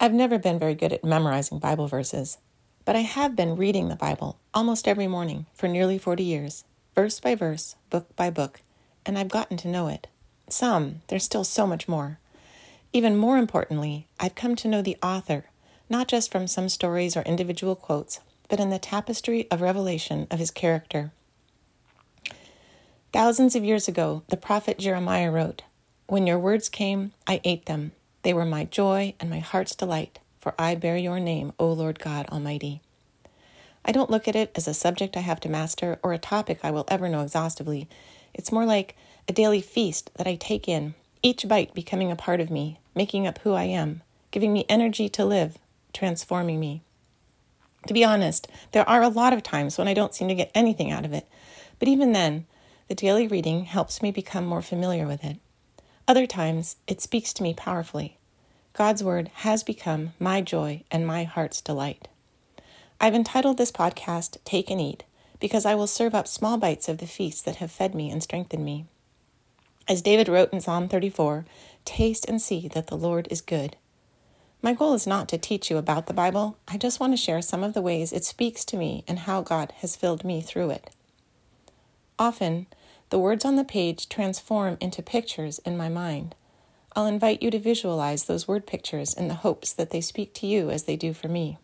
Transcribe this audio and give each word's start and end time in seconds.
I've 0.00 0.14
never 0.14 0.38
been 0.38 0.60
very 0.60 0.76
good 0.76 0.92
at 0.92 1.02
memorizing 1.02 1.58
Bible 1.58 1.88
verses, 1.88 2.38
but 2.84 2.94
I 2.94 3.00
have 3.00 3.34
been 3.34 3.56
reading 3.56 3.88
the 3.88 3.96
Bible 3.96 4.38
almost 4.54 4.86
every 4.86 5.08
morning 5.08 5.46
for 5.54 5.66
nearly 5.66 5.98
40 5.98 6.22
years, 6.22 6.62
verse 6.94 7.18
by 7.18 7.34
verse, 7.34 7.74
book 7.90 8.14
by 8.14 8.30
book, 8.30 8.60
and 9.04 9.18
I've 9.18 9.28
gotten 9.28 9.56
to 9.56 9.68
know 9.68 9.88
it. 9.88 10.06
Some, 10.48 11.00
there's 11.08 11.24
still 11.24 11.42
so 11.42 11.66
much 11.66 11.88
more. 11.88 12.20
Even 12.92 13.16
more 13.16 13.38
importantly, 13.38 14.06
I've 14.20 14.36
come 14.36 14.54
to 14.56 14.68
know 14.68 14.82
the 14.82 14.96
author, 15.02 15.46
not 15.90 16.06
just 16.06 16.30
from 16.30 16.46
some 16.46 16.68
stories 16.68 17.16
or 17.16 17.22
individual 17.22 17.74
quotes, 17.74 18.20
but 18.48 18.60
in 18.60 18.70
the 18.70 18.78
tapestry 18.78 19.50
of 19.50 19.60
revelation 19.60 20.28
of 20.30 20.38
his 20.38 20.52
character. 20.52 21.10
Thousands 23.12 23.56
of 23.56 23.64
years 23.64 23.88
ago, 23.88 24.22
the 24.28 24.36
prophet 24.36 24.78
Jeremiah 24.78 25.32
wrote, 25.32 25.62
When 26.06 26.24
your 26.24 26.38
words 26.38 26.68
came, 26.68 27.14
I 27.26 27.40
ate 27.42 27.66
them. 27.66 27.90
They 28.22 28.34
were 28.34 28.44
my 28.44 28.64
joy 28.64 29.14
and 29.20 29.30
my 29.30 29.38
heart's 29.38 29.74
delight, 29.74 30.18
for 30.40 30.54
I 30.58 30.74
bear 30.74 30.96
your 30.96 31.20
name, 31.20 31.52
O 31.58 31.70
Lord 31.72 31.98
God 31.98 32.26
Almighty. 32.28 32.80
I 33.84 33.92
don't 33.92 34.10
look 34.10 34.28
at 34.28 34.36
it 34.36 34.52
as 34.54 34.68
a 34.68 34.74
subject 34.74 35.16
I 35.16 35.20
have 35.20 35.40
to 35.40 35.48
master 35.48 35.98
or 36.02 36.12
a 36.12 36.18
topic 36.18 36.60
I 36.62 36.70
will 36.70 36.84
ever 36.88 37.08
know 37.08 37.22
exhaustively. 37.22 37.88
It's 38.34 38.52
more 38.52 38.66
like 38.66 38.96
a 39.28 39.32
daily 39.32 39.60
feast 39.60 40.10
that 40.16 40.26
I 40.26 40.34
take 40.34 40.68
in, 40.68 40.94
each 41.22 41.48
bite 41.48 41.74
becoming 41.74 42.10
a 42.10 42.16
part 42.16 42.40
of 42.40 42.50
me, 42.50 42.78
making 42.94 43.26
up 43.26 43.38
who 43.38 43.54
I 43.54 43.64
am, 43.64 44.02
giving 44.30 44.52
me 44.52 44.66
energy 44.68 45.08
to 45.10 45.24
live, 45.24 45.58
transforming 45.92 46.60
me. 46.60 46.82
To 47.86 47.94
be 47.94 48.04
honest, 48.04 48.48
there 48.72 48.88
are 48.88 49.02
a 49.02 49.08
lot 49.08 49.32
of 49.32 49.42
times 49.42 49.78
when 49.78 49.88
I 49.88 49.94
don't 49.94 50.14
seem 50.14 50.28
to 50.28 50.34
get 50.34 50.50
anything 50.54 50.90
out 50.90 51.04
of 51.04 51.12
it, 51.12 51.26
but 51.78 51.88
even 51.88 52.12
then, 52.12 52.46
the 52.88 52.94
daily 52.94 53.26
reading 53.28 53.64
helps 53.64 54.02
me 54.02 54.10
become 54.10 54.44
more 54.44 54.62
familiar 54.62 55.06
with 55.06 55.24
it. 55.24 55.38
Other 56.08 56.26
times, 56.26 56.76
it 56.86 57.02
speaks 57.02 57.34
to 57.34 57.42
me 57.42 57.52
powerfully. 57.52 58.16
God's 58.72 59.04
Word 59.04 59.30
has 59.34 59.62
become 59.62 60.14
my 60.18 60.40
joy 60.40 60.82
and 60.90 61.06
my 61.06 61.24
heart's 61.24 61.60
delight. 61.60 62.08
I've 62.98 63.14
entitled 63.14 63.58
this 63.58 63.70
podcast 63.70 64.38
Take 64.46 64.70
and 64.70 64.80
Eat 64.80 65.04
because 65.38 65.66
I 65.66 65.74
will 65.74 65.86
serve 65.86 66.14
up 66.14 66.26
small 66.26 66.56
bites 66.56 66.88
of 66.88 66.96
the 66.96 67.06
feasts 67.06 67.42
that 67.42 67.56
have 67.56 67.70
fed 67.70 67.94
me 67.94 68.10
and 68.10 68.22
strengthened 68.22 68.64
me. 68.64 68.86
As 69.86 70.00
David 70.00 70.28
wrote 70.28 70.50
in 70.50 70.62
Psalm 70.62 70.88
34, 70.88 71.44
taste 71.84 72.24
and 72.26 72.40
see 72.40 72.68
that 72.68 72.86
the 72.86 72.96
Lord 72.96 73.28
is 73.30 73.42
good. 73.42 73.76
My 74.62 74.72
goal 74.72 74.94
is 74.94 75.06
not 75.06 75.28
to 75.28 75.36
teach 75.36 75.70
you 75.70 75.76
about 75.76 76.06
the 76.06 76.14
Bible, 76.14 76.56
I 76.66 76.78
just 76.78 77.00
want 77.00 77.12
to 77.12 77.18
share 77.18 77.42
some 77.42 77.62
of 77.62 77.74
the 77.74 77.82
ways 77.82 78.14
it 78.14 78.24
speaks 78.24 78.64
to 78.64 78.78
me 78.78 79.04
and 79.06 79.20
how 79.20 79.42
God 79.42 79.74
has 79.80 79.94
filled 79.94 80.24
me 80.24 80.40
through 80.40 80.70
it. 80.70 80.88
Often, 82.18 82.66
the 83.10 83.18
words 83.18 83.44
on 83.44 83.56
the 83.56 83.64
page 83.64 84.08
transform 84.08 84.76
into 84.80 85.02
pictures 85.02 85.58
in 85.60 85.76
my 85.76 85.88
mind. 85.88 86.34
I'll 86.94 87.06
invite 87.06 87.42
you 87.42 87.50
to 87.50 87.58
visualize 87.58 88.24
those 88.24 88.48
word 88.48 88.66
pictures 88.66 89.14
in 89.14 89.28
the 89.28 89.34
hopes 89.34 89.72
that 89.72 89.90
they 89.90 90.00
speak 90.00 90.34
to 90.34 90.46
you 90.46 90.70
as 90.70 90.84
they 90.84 90.96
do 90.96 91.12
for 91.12 91.28
me. 91.28 91.58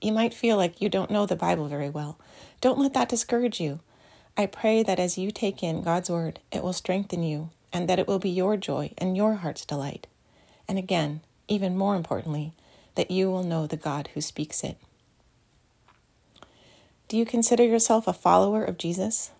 You 0.00 0.12
might 0.12 0.34
feel 0.34 0.56
like 0.56 0.80
you 0.80 0.88
don't 0.88 1.10
know 1.10 1.26
the 1.26 1.36
Bible 1.36 1.68
very 1.68 1.90
well. 1.90 2.18
Don't 2.60 2.78
let 2.78 2.94
that 2.94 3.08
discourage 3.08 3.60
you. 3.60 3.80
I 4.36 4.46
pray 4.46 4.82
that 4.82 4.98
as 4.98 5.16
you 5.16 5.30
take 5.30 5.62
in 5.62 5.82
God's 5.82 6.10
Word, 6.10 6.40
it 6.50 6.62
will 6.62 6.72
strengthen 6.72 7.22
you 7.22 7.50
and 7.72 7.88
that 7.88 7.98
it 7.98 8.08
will 8.08 8.18
be 8.18 8.30
your 8.30 8.56
joy 8.56 8.92
and 8.98 9.16
your 9.16 9.36
heart's 9.36 9.64
delight. 9.64 10.06
And 10.66 10.78
again, 10.78 11.20
even 11.48 11.76
more 11.76 11.94
importantly, 11.94 12.52
that 12.94 13.10
you 13.10 13.30
will 13.30 13.44
know 13.44 13.66
the 13.66 13.76
God 13.76 14.08
who 14.14 14.20
speaks 14.20 14.64
it. 14.64 14.76
Do 17.08 17.16
you 17.16 17.26
consider 17.26 17.64
yourself 17.64 18.08
a 18.08 18.12
follower 18.12 18.64
of 18.64 18.78
Jesus? 18.78 19.30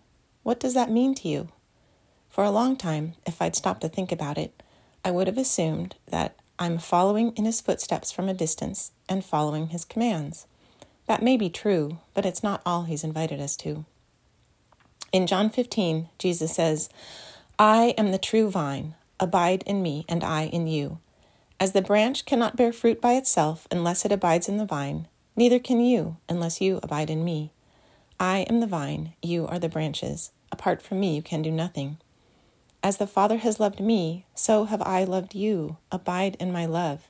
What 0.44 0.60
does 0.60 0.74
that 0.74 0.90
mean 0.90 1.14
to 1.16 1.28
you? 1.28 1.48
For 2.28 2.44
a 2.44 2.50
long 2.50 2.76
time, 2.76 3.14
if 3.26 3.40
I'd 3.40 3.56
stopped 3.56 3.80
to 3.80 3.88
think 3.88 4.12
about 4.12 4.38
it, 4.38 4.62
I 5.02 5.10
would 5.10 5.26
have 5.26 5.38
assumed 5.38 5.96
that 6.06 6.36
I'm 6.58 6.78
following 6.78 7.32
in 7.32 7.46
his 7.46 7.62
footsteps 7.62 8.12
from 8.12 8.28
a 8.28 8.34
distance 8.34 8.92
and 9.08 9.24
following 9.24 9.68
his 9.68 9.86
commands. 9.86 10.46
That 11.06 11.22
may 11.22 11.38
be 11.38 11.48
true, 11.48 11.98
but 12.12 12.26
it's 12.26 12.42
not 12.42 12.60
all 12.66 12.84
he's 12.84 13.04
invited 13.04 13.40
us 13.40 13.56
to. 13.58 13.86
In 15.12 15.26
John 15.26 15.48
15, 15.48 16.10
Jesus 16.18 16.54
says, 16.54 16.90
I 17.58 17.94
am 17.96 18.12
the 18.12 18.18
true 18.18 18.50
vine. 18.50 18.94
Abide 19.18 19.62
in 19.64 19.82
me, 19.82 20.04
and 20.10 20.22
I 20.22 20.42
in 20.42 20.66
you. 20.66 20.98
As 21.58 21.72
the 21.72 21.80
branch 21.80 22.26
cannot 22.26 22.56
bear 22.56 22.72
fruit 22.72 23.00
by 23.00 23.14
itself 23.14 23.66
unless 23.70 24.04
it 24.04 24.12
abides 24.12 24.48
in 24.48 24.58
the 24.58 24.66
vine, 24.66 25.08
neither 25.36 25.58
can 25.58 25.80
you 25.80 26.18
unless 26.28 26.60
you 26.60 26.80
abide 26.82 27.08
in 27.08 27.24
me. 27.24 27.50
I 28.18 28.40
am 28.40 28.60
the 28.60 28.66
vine, 28.66 29.14
you 29.22 29.46
are 29.46 29.58
the 29.58 29.68
branches. 29.68 30.30
Apart 30.52 30.82
from 30.82 31.00
me, 31.00 31.16
you 31.16 31.22
can 31.22 31.42
do 31.42 31.50
nothing. 31.50 31.98
As 32.82 32.98
the 32.98 33.06
Father 33.06 33.38
has 33.38 33.58
loved 33.58 33.80
me, 33.80 34.26
so 34.34 34.66
have 34.66 34.82
I 34.82 35.04
loved 35.04 35.34
you. 35.34 35.78
Abide 35.90 36.36
in 36.38 36.52
my 36.52 36.66
love. 36.66 37.08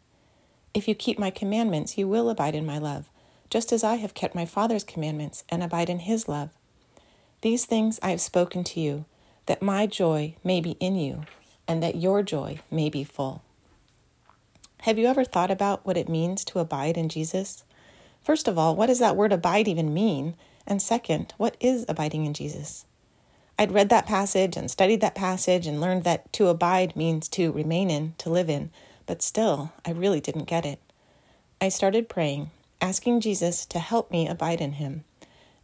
If 0.72 0.88
you 0.88 0.94
keep 0.94 1.18
my 1.18 1.30
commandments, 1.30 1.98
you 1.98 2.08
will 2.08 2.30
abide 2.30 2.54
in 2.54 2.64
my 2.64 2.78
love, 2.78 3.10
just 3.50 3.72
as 3.72 3.84
I 3.84 3.96
have 3.96 4.14
kept 4.14 4.34
my 4.34 4.46
Father's 4.46 4.84
commandments 4.84 5.44
and 5.48 5.62
abide 5.62 5.90
in 5.90 6.00
his 6.00 6.28
love. 6.28 6.50
These 7.42 7.66
things 7.66 8.00
I 8.02 8.10
have 8.10 8.20
spoken 8.20 8.64
to 8.64 8.80
you, 8.80 9.04
that 9.46 9.62
my 9.62 9.86
joy 9.86 10.36
may 10.42 10.60
be 10.60 10.72
in 10.80 10.96
you, 10.96 11.24
and 11.68 11.82
that 11.82 11.96
your 11.96 12.22
joy 12.22 12.60
may 12.70 12.88
be 12.88 13.04
full. 13.04 13.42
Have 14.82 14.98
you 14.98 15.06
ever 15.06 15.24
thought 15.24 15.50
about 15.50 15.84
what 15.84 15.96
it 15.96 16.08
means 16.08 16.44
to 16.46 16.58
abide 16.58 16.96
in 16.96 17.08
Jesus? 17.08 17.64
First 18.22 18.48
of 18.48 18.58
all, 18.58 18.74
what 18.74 18.86
does 18.86 18.98
that 18.98 19.16
word 19.16 19.32
abide 19.32 19.68
even 19.68 19.94
mean? 19.94 20.34
And 20.66 20.80
second, 20.80 21.34
what 21.36 21.56
is 21.60 21.84
abiding 21.88 22.24
in 22.24 22.34
Jesus? 22.34 22.86
I'd 23.58 23.72
read 23.72 23.88
that 23.90 24.06
passage 24.06 24.56
and 24.56 24.70
studied 24.70 25.00
that 25.02 25.14
passage 25.14 25.66
and 25.66 25.80
learned 25.80 26.04
that 26.04 26.32
to 26.34 26.48
abide 26.48 26.96
means 26.96 27.28
to 27.30 27.52
remain 27.52 27.90
in, 27.90 28.14
to 28.18 28.30
live 28.30 28.50
in, 28.50 28.70
but 29.06 29.22
still, 29.22 29.72
I 29.84 29.92
really 29.92 30.20
didn't 30.20 30.44
get 30.44 30.66
it. 30.66 30.80
I 31.60 31.68
started 31.68 32.08
praying, 32.08 32.50
asking 32.80 33.20
Jesus 33.20 33.64
to 33.66 33.78
help 33.78 34.10
me 34.10 34.26
abide 34.26 34.60
in 34.60 34.72
Him. 34.72 35.04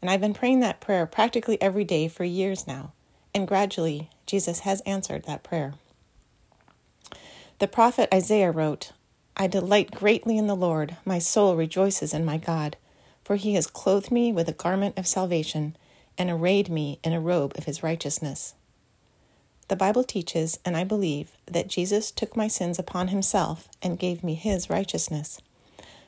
And 0.01 0.11
I've 0.11 0.21
been 0.21 0.35
praying 0.35 0.61
that 0.61 0.81
prayer 0.81 1.05
practically 1.07 1.61
every 1.61 1.85
day 1.85 2.07
for 2.07 2.25
years 2.25 2.67
now, 2.67 2.93
and 3.35 3.49
gradually, 3.49 4.09
Jesus 4.27 4.61
has 4.61 4.81
answered 4.83 5.25
that 5.25 5.43
prayer. 5.43 5.75
The 7.59 7.69
prophet 7.69 8.09
Isaiah 8.15 8.53
wrote, 8.53 8.93
I 9.37 9.47
delight 9.47 9.91
greatly 9.91 10.39
in 10.39 10.47
the 10.47 10.57
Lord, 10.57 10.97
my 11.05 11.19
soul 11.19 11.57
rejoices 11.57 12.15
in 12.15 12.25
my 12.25 12.37
God 12.39 12.77
for 13.31 13.37
he 13.37 13.55
has 13.55 13.69
clothed 13.69 14.11
me 14.11 14.33
with 14.33 14.49
a 14.49 14.53
garment 14.53 14.99
of 14.99 15.07
salvation 15.07 15.77
and 16.19 16.29
arrayed 16.29 16.69
me 16.69 16.99
in 17.05 17.13
a 17.13 17.21
robe 17.21 17.53
of 17.57 17.63
his 17.63 17.81
righteousness. 17.81 18.55
The 19.69 19.77
Bible 19.77 20.03
teaches, 20.03 20.59
and 20.65 20.77
I 20.77 20.83
believe, 20.83 21.31
that 21.47 21.69
Jesus 21.69 22.11
took 22.11 22.37
my 22.37 22.49
sins 22.49 22.77
upon 22.77 23.07
himself 23.07 23.69
and 23.81 24.01
gave 24.01 24.25
me 24.25 24.35
his 24.35 24.69
righteousness. 24.69 25.41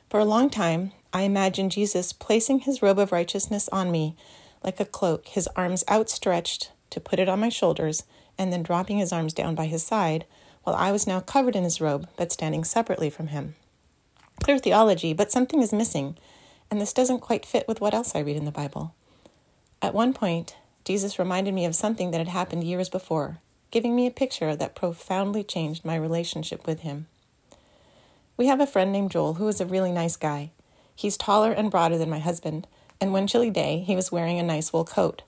For 0.09 0.19
a 0.19 0.25
long 0.25 0.49
time, 0.49 0.91
I 1.13 1.21
imagined 1.21 1.71
Jesus 1.71 2.11
placing 2.11 2.59
his 2.59 2.81
robe 2.81 2.99
of 2.99 3.13
righteousness 3.13 3.69
on 3.69 3.89
me 3.89 4.17
like 4.61 4.81
a 4.81 4.85
cloak, 4.85 5.29
his 5.29 5.47
arms 5.55 5.85
outstretched 5.89 6.73
to 6.89 6.99
put 6.99 7.19
it 7.19 7.29
on 7.29 7.39
my 7.39 7.47
shoulders, 7.47 8.03
and 8.37 8.51
then 8.51 8.63
dropping 8.63 8.97
his 8.97 9.13
arms 9.13 9.31
down 9.33 9.55
by 9.55 9.67
his 9.67 9.81
side, 9.81 10.25
while 10.65 10.75
I 10.75 10.91
was 10.91 11.07
now 11.07 11.21
covered 11.21 11.55
in 11.55 11.63
his 11.63 11.79
robe 11.79 12.09
but 12.17 12.33
standing 12.33 12.65
separately 12.65 13.09
from 13.09 13.27
him. 13.27 13.55
Clear 14.41 14.59
theology, 14.59 15.13
but 15.13 15.31
something 15.31 15.61
is 15.61 15.71
missing 15.71 16.17
and 16.73 16.81
this 16.81 16.91
doesn't 16.91 17.19
quite 17.19 17.45
fit 17.45 17.67
with 17.67 17.79
what 17.81 17.93
else 17.93 18.15
I 18.15 18.21
read 18.21 18.35
in 18.35 18.45
the 18.45 18.51
Bible. 18.51 18.95
At 19.79 19.93
one 19.93 20.11
point, 20.11 20.55
Jesus 20.85 21.19
reminded 21.19 21.53
me 21.53 21.65
of 21.65 21.75
something 21.75 22.09
that 22.09 22.17
had 22.17 22.29
happened 22.29 22.63
years 22.63 22.89
before, 22.89 23.37
giving 23.69 23.95
me 23.95 24.07
a 24.07 24.11
picture 24.11 24.55
that 24.55 24.73
profoundly 24.73 25.43
changed 25.43 25.85
my 25.85 25.95
relationship 25.95 26.65
with 26.65 26.79
him. 26.79 27.05
We 28.37 28.47
have 28.47 28.59
a 28.59 28.65
friend 28.65 28.91
named 28.91 29.11
Joel 29.11 29.35
who 29.35 29.47
is 29.47 29.61
a 29.61 29.67
really 29.67 29.91
nice 29.91 30.15
guy. 30.15 30.49
He's 30.95 31.15
taller 31.15 31.51
and 31.51 31.69
broader 31.69 31.95
than 31.95 32.09
my 32.09 32.17
husband, 32.17 32.65
and 32.99 33.13
one 33.13 33.27
chilly 33.27 33.51
day 33.51 33.83
he 33.85 33.95
was 33.95 34.11
wearing 34.11 34.39
a 34.39 34.43
nice 34.43 34.73
wool 34.73 34.83
coat. 34.83 35.21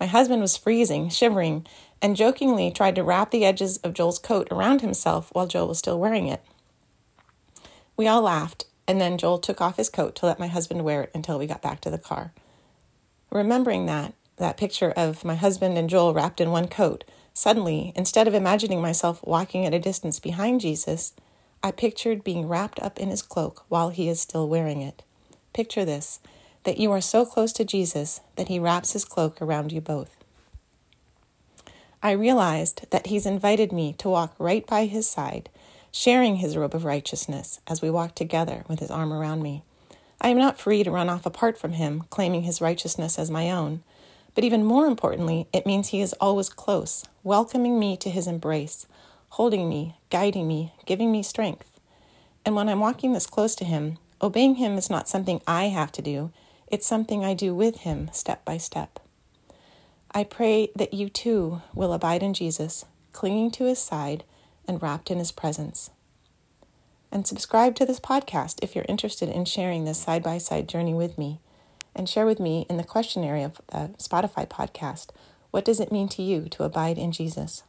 My 0.00 0.06
husband 0.06 0.42
was 0.42 0.56
freezing, 0.56 1.10
shivering, 1.10 1.64
and 2.02 2.16
jokingly 2.16 2.72
tried 2.72 2.96
to 2.96 3.04
wrap 3.04 3.30
the 3.30 3.44
edges 3.44 3.76
of 3.84 3.94
Joel's 3.94 4.18
coat 4.18 4.48
around 4.50 4.80
himself 4.80 5.28
while 5.32 5.46
Joel 5.46 5.68
was 5.68 5.78
still 5.78 6.00
wearing 6.00 6.26
it. 6.26 6.42
We 7.96 8.08
all 8.08 8.22
laughed, 8.22 8.64
and 8.88 9.00
then 9.00 9.18
Joel 9.18 9.38
took 9.38 9.60
off 9.60 9.76
his 9.76 9.90
coat 9.90 10.16
to 10.16 10.26
let 10.26 10.40
my 10.40 10.46
husband 10.46 10.82
wear 10.82 11.02
it 11.02 11.10
until 11.14 11.38
we 11.38 11.46
got 11.46 11.62
back 11.62 11.80
to 11.82 11.90
the 11.90 11.98
car. 11.98 12.32
Remembering 13.30 13.84
that, 13.86 14.14
that 14.38 14.56
picture 14.56 14.90
of 14.92 15.26
my 15.26 15.34
husband 15.34 15.76
and 15.76 15.90
Joel 15.90 16.14
wrapped 16.14 16.40
in 16.40 16.50
one 16.50 16.68
coat, 16.68 17.04
suddenly, 17.34 17.92
instead 17.94 18.26
of 18.26 18.32
imagining 18.34 18.80
myself 18.80 19.20
walking 19.22 19.66
at 19.66 19.74
a 19.74 19.78
distance 19.78 20.18
behind 20.18 20.62
Jesus, 20.62 21.12
I 21.62 21.70
pictured 21.70 22.24
being 22.24 22.48
wrapped 22.48 22.80
up 22.80 22.98
in 22.98 23.10
his 23.10 23.20
cloak 23.20 23.64
while 23.68 23.90
he 23.90 24.08
is 24.08 24.20
still 24.20 24.48
wearing 24.48 24.80
it. 24.80 25.02
Picture 25.52 25.84
this 25.84 26.20
that 26.64 26.78
you 26.78 26.90
are 26.90 27.00
so 27.00 27.24
close 27.24 27.52
to 27.52 27.64
Jesus 27.64 28.20
that 28.36 28.48
he 28.48 28.58
wraps 28.58 28.92
his 28.92 29.04
cloak 29.04 29.40
around 29.40 29.72
you 29.72 29.80
both. 29.80 30.16
I 32.02 32.12
realized 32.12 32.86
that 32.90 33.08
he's 33.08 33.26
invited 33.26 33.72
me 33.72 33.94
to 33.98 34.08
walk 34.08 34.34
right 34.38 34.66
by 34.66 34.86
his 34.86 35.08
side 35.08 35.50
sharing 35.90 36.36
his 36.36 36.56
robe 36.56 36.74
of 36.74 36.84
righteousness 36.84 37.60
as 37.66 37.82
we 37.82 37.90
walk 37.90 38.14
together 38.14 38.64
with 38.68 38.80
his 38.80 38.90
arm 38.90 39.12
around 39.12 39.42
me. 39.42 39.62
I 40.20 40.28
am 40.28 40.38
not 40.38 40.58
free 40.58 40.82
to 40.84 40.90
run 40.90 41.08
off 41.08 41.26
apart 41.26 41.58
from 41.58 41.72
him, 41.72 42.04
claiming 42.10 42.42
his 42.42 42.60
righteousness 42.60 43.18
as 43.18 43.30
my 43.30 43.50
own. 43.50 43.82
But 44.34 44.44
even 44.44 44.64
more 44.64 44.86
importantly, 44.86 45.48
it 45.52 45.66
means 45.66 45.88
he 45.88 46.00
is 46.00 46.12
always 46.14 46.48
close, 46.48 47.04
welcoming 47.22 47.78
me 47.78 47.96
to 47.98 48.10
his 48.10 48.26
embrace, 48.26 48.86
holding 49.30 49.68
me, 49.68 49.96
guiding 50.10 50.48
me, 50.48 50.72
giving 50.86 51.12
me 51.12 51.22
strength. 51.22 51.78
And 52.44 52.54
when 52.54 52.68
I'm 52.68 52.80
walking 52.80 53.12
this 53.12 53.26
close 53.26 53.54
to 53.56 53.64
Him, 53.64 53.98
obeying 54.22 54.54
Him 54.54 54.78
is 54.78 54.88
not 54.88 55.08
something 55.08 55.42
I 55.46 55.64
have 55.64 55.92
to 55.92 56.02
do, 56.02 56.32
it's 56.66 56.86
something 56.86 57.24
I 57.24 57.34
do 57.34 57.54
with 57.54 57.80
Him 57.80 58.08
step 58.12 58.44
by 58.44 58.56
step. 58.56 59.00
I 60.12 60.24
pray 60.24 60.70
that 60.74 60.94
you 60.94 61.10
too 61.10 61.60
will 61.74 61.92
abide 61.92 62.22
in 62.22 62.32
Jesus, 62.32 62.86
clinging 63.12 63.50
to 63.52 63.64
His 63.64 63.78
side 63.78 64.24
and 64.68 64.80
wrapped 64.80 65.10
in 65.10 65.18
His 65.18 65.32
presence. 65.32 65.90
And 67.10 67.26
subscribe 67.26 67.74
to 67.76 67.86
this 67.86 67.98
podcast 67.98 68.58
if 68.62 68.76
you're 68.76 68.84
interested 68.88 69.28
in 69.28 69.46
sharing 69.46 69.84
this 69.84 69.98
side 69.98 70.22
by 70.22 70.38
side 70.38 70.68
journey 70.68 70.94
with 70.94 71.16
me. 71.16 71.40
And 71.94 72.08
share 72.08 72.26
with 72.26 72.38
me 72.38 72.66
in 72.68 72.76
the 72.76 72.84
question 72.84 73.24
area 73.24 73.46
of 73.46 73.60
the 73.72 73.96
Spotify 73.98 74.46
podcast 74.46 75.08
what 75.50 75.64
does 75.64 75.80
it 75.80 75.90
mean 75.90 76.08
to 76.10 76.22
you 76.22 76.48
to 76.50 76.64
abide 76.64 76.98
in 76.98 77.10
Jesus? 77.10 77.62